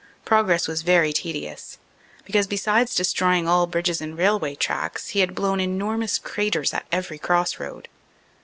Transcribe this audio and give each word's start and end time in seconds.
Progress 0.25 0.67
was 0.67 0.81
very 0.81 1.13
tedious, 1.13 1.77
because 2.25 2.47
besides 2.47 2.95
destroying 2.95 3.47
all 3.47 3.67
bridges 3.67 4.01
and 4.01 4.17
railway 4.17 4.55
tracks, 4.55 5.09
he 5.09 5.19
had 5.19 5.35
blown 5.35 5.59
enormous 5.59 6.17
craters 6.17 6.73
at 6.73 6.87
every 6.91 7.19
cross 7.19 7.59
road. 7.59 7.87